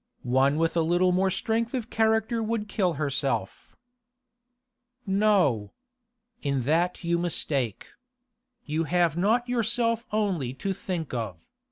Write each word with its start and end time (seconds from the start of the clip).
One 0.23 0.57
with 0.57 0.75
a 0.75 0.81
little 0.81 1.11
more 1.11 1.29
strength 1.29 1.75
of 1.75 1.91
character 1.91 2.41
would 2.41 2.67
kill 2.67 2.93
herself.' 2.93 3.75
'No. 5.05 5.73
In 6.41 6.63
that 6.63 7.03
you 7.03 7.19
mistake. 7.19 7.89
You 8.65 8.85
have 8.85 9.15
not 9.15 9.47
yourself 9.47 10.07
only 10.11 10.55
to 10.55 10.73
think 10.73 11.13
of. 11.13 11.45